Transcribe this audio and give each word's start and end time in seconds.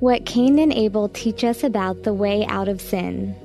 What 0.00 0.24
Cain 0.24 0.58
and 0.58 0.72
Abel 0.72 1.10
Teach 1.10 1.44
Us 1.44 1.62
About 1.62 2.04
the 2.04 2.14
Way 2.14 2.46
Out 2.46 2.68
of 2.68 2.80
Sin. 2.80 3.36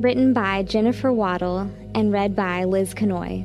Written 0.00 0.32
by 0.32 0.62
Jennifer 0.62 1.12
Waddle 1.12 1.70
and 1.94 2.10
read 2.10 2.34
by 2.34 2.64
Liz 2.64 2.94
Kanoy. 2.94 3.44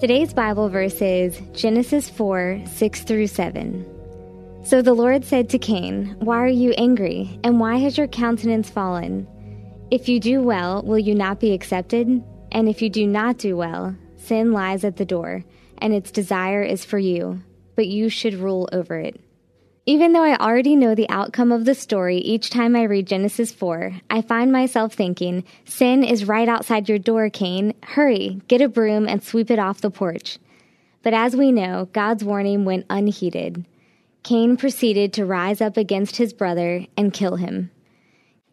Today's 0.00 0.32
Bible 0.32 0.70
verse 0.70 1.02
is 1.02 1.38
Genesis 1.52 2.08
4 2.08 2.62
6 2.66 3.02
through 3.02 3.26
7. 3.26 3.84
So 4.64 4.80
the 4.80 4.94
Lord 4.94 5.22
said 5.22 5.50
to 5.50 5.58
Cain, 5.58 6.16
Why 6.20 6.38
are 6.38 6.48
you 6.48 6.70
angry, 6.78 7.38
and 7.44 7.60
why 7.60 7.76
has 7.76 7.98
your 7.98 8.08
countenance 8.08 8.70
fallen? 8.70 9.28
If 9.90 10.08
you 10.08 10.20
do 10.20 10.40
well, 10.40 10.82
will 10.82 10.98
you 10.98 11.14
not 11.14 11.40
be 11.40 11.52
accepted? 11.52 12.24
And 12.52 12.70
if 12.70 12.80
you 12.80 12.88
do 12.88 13.06
not 13.06 13.36
do 13.36 13.54
well, 13.54 13.94
sin 14.16 14.52
lies 14.52 14.82
at 14.82 14.96
the 14.96 15.04
door, 15.04 15.44
and 15.76 15.92
its 15.92 16.10
desire 16.10 16.62
is 16.62 16.86
for 16.86 16.98
you, 16.98 17.42
but 17.76 17.86
you 17.86 18.08
should 18.08 18.32
rule 18.32 18.66
over 18.72 18.98
it. 18.98 19.20
Even 19.88 20.12
though 20.12 20.22
I 20.22 20.36
already 20.36 20.76
know 20.76 20.94
the 20.94 21.08
outcome 21.08 21.50
of 21.50 21.64
the 21.64 21.74
story 21.74 22.18
each 22.18 22.50
time 22.50 22.76
I 22.76 22.82
read 22.82 23.06
Genesis 23.06 23.52
4, 23.52 23.94
I 24.10 24.20
find 24.20 24.52
myself 24.52 24.92
thinking, 24.92 25.44
Sin 25.64 26.04
is 26.04 26.26
right 26.28 26.46
outside 26.46 26.90
your 26.90 26.98
door, 26.98 27.30
Cain. 27.30 27.72
Hurry, 27.82 28.42
get 28.48 28.60
a 28.60 28.68
broom 28.68 29.08
and 29.08 29.22
sweep 29.22 29.50
it 29.50 29.58
off 29.58 29.80
the 29.80 29.90
porch. 29.90 30.38
But 31.02 31.14
as 31.14 31.34
we 31.34 31.52
know, 31.52 31.88
God's 31.94 32.22
warning 32.22 32.66
went 32.66 32.84
unheeded. 32.90 33.64
Cain 34.24 34.58
proceeded 34.58 35.14
to 35.14 35.24
rise 35.24 35.62
up 35.62 35.78
against 35.78 36.16
his 36.16 36.34
brother 36.34 36.84
and 36.94 37.14
kill 37.14 37.36
him. 37.36 37.70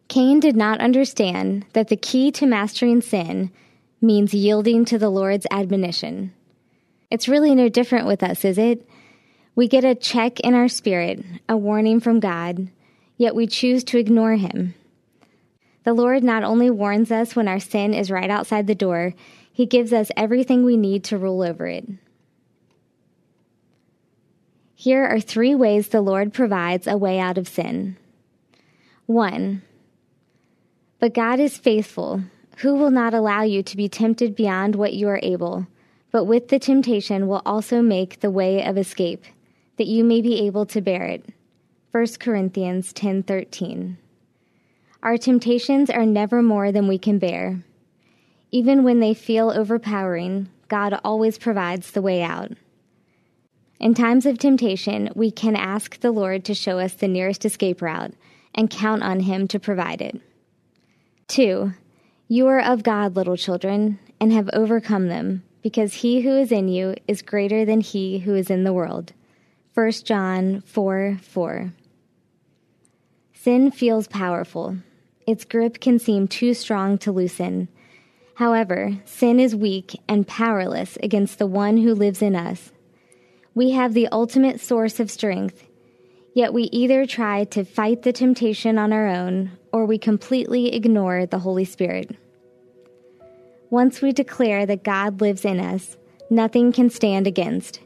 Cain 0.08 0.40
did 0.40 0.56
not 0.56 0.80
understand 0.80 1.66
that 1.74 1.88
the 1.88 1.98
key 1.98 2.30
to 2.30 2.46
mastering 2.46 3.02
sin 3.02 3.52
means 4.00 4.32
yielding 4.32 4.86
to 4.86 4.96
the 4.98 5.10
Lord's 5.10 5.46
admonition. 5.50 6.32
It's 7.10 7.28
really 7.28 7.54
no 7.54 7.68
different 7.68 8.06
with 8.06 8.22
us, 8.22 8.42
is 8.42 8.56
it? 8.56 8.88
We 9.56 9.68
get 9.68 9.84
a 9.86 9.94
check 9.94 10.38
in 10.40 10.52
our 10.52 10.68
spirit, 10.68 11.24
a 11.48 11.56
warning 11.56 11.98
from 11.98 12.20
God, 12.20 12.68
yet 13.16 13.34
we 13.34 13.46
choose 13.46 13.82
to 13.84 13.98
ignore 13.98 14.34
Him. 14.34 14.74
The 15.84 15.94
Lord 15.94 16.22
not 16.22 16.44
only 16.44 16.68
warns 16.68 17.10
us 17.10 17.34
when 17.34 17.48
our 17.48 17.58
sin 17.58 17.94
is 17.94 18.10
right 18.10 18.28
outside 18.28 18.66
the 18.66 18.74
door, 18.74 19.14
He 19.50 19.64
gives 19.64 19.94
us 19.94 20.10
everything 20.14 20.62
we 20.62 20.76
need 20.76 21.04
to 21.04 21.16
rule 21.16 21.42
over 21.42 21.66
it. 21.66 21.88
Here 24.74 25.06
are 25.06 25.20
three 25.20 25.54
ways 25.54 25.88
the 25.88 26.02
Lord 26.02 26.34
provides 26.34 26.86
a 26.86 26.98
way 26.98 27.18
out 27.18 27.38
of 27.38 27.48
sin. 27.48 27.96
1. 29.06 29.62
But 31.00 31.14
God 31.14 31.40
is 31.40 31.56
faithful, 31.56 32.20
who 32.58 32.74
will 32.74 32.90
not 32.90 33.14
allow 33.14 33.40
you 33.40 33.62
to 33.62 33.76
be 33.78 33.88
tempted 33.88 34.36
beyond 34.36 34.74
what 34.74 34.92
you 34.92 35.08
are 35.08 35.20
able, 35.22 35.66
but 36.10 36.24
with 36.24 36.48
the 36.48 36.58
temptation 36.58 37.26
will 37.26 37.40
also 37.46 37.80
make 37.80 38.20
the 38.20 38.30
way 38.30 38.62
of 38.62 38.76
escape 38.76 39.24
that 39.76 39.86
you 39.86 40.04
may 40.04 40.20
be 40.20 40.46
able 40.46 40.66
to 40.66 40.80
bear 40.80 41.04
it. 41.04 41.24
1 41.92 42.18
Corinthians 42.18 42.92
10:13. 42.92 43.96
Our 45.02 45.16
temptations 45.16 45.88
are 45.90 46.06
never 46.06 46.42
more 46.42 46.72
than 46.72 46.88
we 46.88 46.98
can 46.98 47.18
bear. 47.18 47.62
Even 48.50 48.84
when 48.84 49.00
they 49.00 49.14
feel 49.14 49.50
overpowering, 49.50 50.48
God 50.68 50.98
always 51.04 51.38
provides 51.38 51.90
the 51.90 52.02
way 52.02 52.22
out. 52.22 52.52
In 53.78 53.94
times 53.94 54.24
of 54.24 54.38
temptation, 54.38 55.10
we 55.14 55.30
can 55.30 55.54
ask 55.54 56.00
the 56.00 56.10
Lord 56.10 56.44
to 56.46 56.54
show 56.54 56.78
us 56.78 56.94
the 56.94 57.08
nearest 57.08 57.44
escape 57.44 57.82
route 57.82 58.14
and 58.54 58.70
count 58.70 59.02
on 59.02 59.20
Him 59.20 59.46
to 59.48 59.60
provide 59.60 60.00
it. 60.00 60.20
2. 61.28 61.72
You 62.28 62.46
are 62.46 62.60
of 62.60 62.82
God, 62.82 63.14
little 63.14 63.36
children, 63.36 63.98
and 64.18 64.32
have 64.32 64.48
overcome 64.52 65.08
them, 65.08 65.42
because 65.62 65.94
He 65.94 66.22
who 66.22 66.30
is 66.30 66.50
in 66.50 66.68
you 66.68 66.94
is 67.06 67.20
greater 67.20 67.64
than 67.64 67.80
He 67.80 68.20
who 68.20 68.34
is 68.34 68.50
in 68.50 68.64
the 68.64 68.72
world. 68.72 69.12
1 69.76 69.92
John 70.04 70.62
4 70.62 71.18
4. 71.20 71.72
Sin 73.34 73.70
feels 73.70 74.08
powerful. 74.08 74.78
Its 75.26 75.44
grip 75.44 75.80
can 75.80 75.98
seem 75.98 76.26
too 76.26 76.54
strong 76.54 76.96
to 76.96 77.12
loosen. 77.12 77.68
However, 78.36 78.96
sin 79.04 79.38
is 79.38 79.54
weak 79.54 80.00
and 80.08 80.26
powerless 80.26 80.96
against 81.02 81.38
the 81.38 81.46
one 81.46 81.76
who 81.76 81.94
lives 81.94 82.22
in 82.22 82.34
us. 82.34 82.72
We 83.54 83.72
have 83.72 83.92
the 83.92 84.08
ultimate 84.08 84.62
source 84.62 84.98
of 84.98 85.10
strength, 85.10 85.64
yet 86.32 86.54
we 86.54 86.70
either 86.72 87.04
try 87.04 87.44
to 87.44 87.62
fight 87.62 88.00
the 88.00 88.14
temptation 88.14 88.78
on 88.78 88.94
our 88.94 89.06
own 89.06 89.50
or 89.72 89.84
we 89.84 89.98
completely 89.98 90.74
ignore 90.74 91.26
the 91.26 91.40
Holy 91.40 91.66
Spirit. 91.66 92.16
Once 93.68 94.00
we 94.00 94.12
declare 94.12 94.64
that 94.64 94.84
God 94.84 95.20
lives 95.20 95.44
in 95.44 95.60
us, 95.60 95.98
nothing 96.30 96.72
can 96.72 96.88
stand 96.88 97.26
against. 97.26 97.80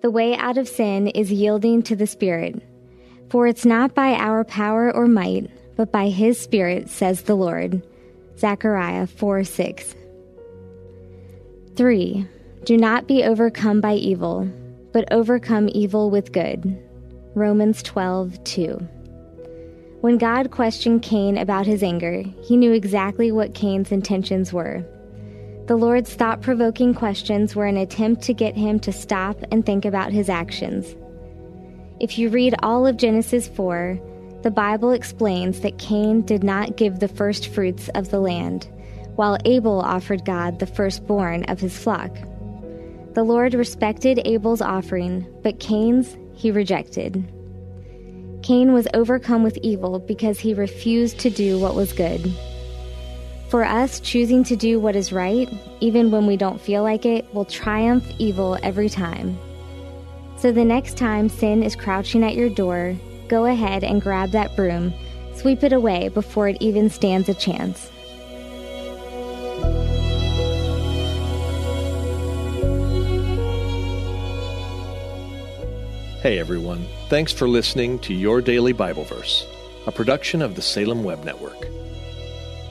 The 0.00 0.10
way 0.10 0.36
out 0.36 0.58
of 0.58 0.68
sin 0.68 1.08
is 1.08 1.32
yielding 1.32 1.82
to 1.82 1.96
the 1.96 2.06
Spirit. 2.06 2.62
For 3.30 3.46
it's 3.46 3.66
not 3.66 3.94
by 3.94 4.12
our 4.14 4.44
power 4.44 4.94
or 4.94 5.06
might, 5.06 5.50
but 5.76 5.90
by 5.90 6.08
His 6.08 6.40
Spirit, 6.40 6.88
says 6.88 7.22
the 7.22 7.34
Lord. 7.34 7.82
Zechariah 8.38 9.08
4 9.08 9.42
6. 9.44 9.94
3. 11.74 12.26
Do 12.64 12.76
not 12.76 13.08
be 13.08 13.24
overcome 13.24 13.80
by 13.80 13.94
evil, 13.94 14.48
but 14.92 15.12
overcome 15.12 15.68
evil 15.72 16.10
with 16.10 16.32
good. 16.32 16.78
Romans 17.34 17.82
12 17.82 18.42
2. 18.44 18.88
When 20.00 20.16
God 20.16 20.52
questioned 20.52 21.02
Cain 21.02 21.36
about 21.36 21.66
his 21.66 21.82
anger, 21.82 22.22
he 22.42 22.56
knew 22.56 22.72
exactly 22.72 23.32
what 23.32 23.54
Cain's 23.54 23.90
intentions 23.90 24.52
were. 24.52 24.84
The 25.68 25.76
Lord's 25.76 26.14
thought 26.14 26.40
provoking 26.40 26.94
questions 26.94 27.54
were 27.54 27.66
an 27.66 27.76
attempt 27.76 28.22
to 28.22 28.32
get 28.32 28.56
him 28.56 28.80
to 28.80 28.90
stop 28.90 29.36
and 29.52 29.66
think 29.66 29.84
about 29.84 30.12
his 30.12 30.30
actions. 30.30 30.96
If 32.00 32.18
you 32.18 32.30
read 32.30 32.54
all 32.62 32.86
of 32.86 32.96
Genesis 32.96 33.48
4, 33.48 34.00
the 34.42 34.50
Bible 34.50 34.92
explains 34.92 35.60
that 35.60 35.76
Cain 35.76 36.22
did 36.22 36.42
not 36.42 36.78
give 36.78 37.00
the 37.00 37.06
first 37.06 37.48
fruits 37.48 37.90
of 37.94 38.10
the 38.10 38.18
land, 38.18 38.66
while 39.16 39.36
Abel 39.44 39.82
offered 39.82 40.24
God 40.24 40.58
the 40.58 40.66
firstborn 40.66 41.44
of 41.44 41.60
his 41.60 41.76
flock. 41.76 42.16
The 43.12 43.24
Lord 43.24 43.52
respected 43.52 44.22
Abel's 44.24 44.62
offering, 44.62 45.26
but 45.42 45.60
Cain's 45.60 46.16
he 46.32 46.50
rejected. 46.50 47.30
Cain 48.42 48.72
was 48.72 48.88
overcome 48.94 49.42
with 49.42 49.58
evil 49.58 49.98
because 49.98 50.40
he 50.40 50.54
refused 50.54 51.18
to 51.18 51.28
do 51.28 51.58
what 51.58 51.74
was 51.74 51.92
good. 51.92 52.32
For 53.48 53.64
us, 53.64 53.98
choosing 54.00 54.44
to 54.44 54.56
do 54.56 54.78
what 54.78 54.94
is 54.94 55.10
right, 55.10 55.48
even 55.80 56.10
when 56.10 56.26
we 56.26 56.36
don't 56.36 56.60
feel 56.60 56.82
like 56.82 57.06
it, 57.06 57.32
will 57.32 57.46
triumph 57.46 58.04
evil 58.18 58.58
every 58.62 58.90
time. 58.90 59.38
So 60.36 60.52
the 60.52 60.66
next 60.66 60.98
time 60.98 61.30
sin 61.30 61.62
is 61.62 61.74
crouching 61.74 62.22
at 62.22 62.34
your 62.34 62.50
door, 62.50 62.94
go 63.28 63.46
ahead 63.46 63.84
and 63.84 64.02
grab 64.02 64.32
that 64.32 64.54
broom, 64.54 64.92
sweep 65.34 65.62
it 65.62 65.72
away 65.72 66.10
before 66.10 66.48
it 66.48 66.58
even 66.60 66.90
stands 66.90 67.30
a 67.30 67.34
chance. 67.34 67.90
Hey 76.20 76.38
everyone, 76.38 76.86
thanks 77.08 77.32
for 77.32 77.48
listening 77.48 77.98
to 78.00 78.12
Your 78.12 78.42
Daily 78.42 78.74
Bible 78.74 79.04
Verse, 79.04 79.46
a 79.86 79.92
production 79.92 80.42
of 80.42 80.54
the 80.54 80.60
Salem 80.62 81.02
Web 81.02 81.24
Network. 81.24 81.66